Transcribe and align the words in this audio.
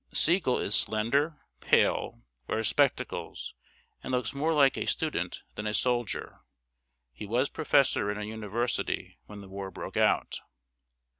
]Sigel 0.25 0.57
is 0.57 0.73
slender, 0.73 1.37
pale, 1.59 2.23
wears 2.47 2.67
spectacles, 2.67 3.53
and 4.01 4.11
looks 4.11 4.33
more 4.33 4.51
like 4.51 4.75
a 4.75 4.87
student 4.87 5.43
than 5.53 5.67
a 5.67 5.75
soldier. 5.75 6.39
He 7.13 7.27
was 7.27 7.49
professor 7.49 8.09
in 8.11 8.17
a 8.17 8.25
university 8.25 9.19
when 9.27 9.41
the 9.41 9.47
war 9.47 9.69
broke 9.69 9.97
out. 9.97 10.39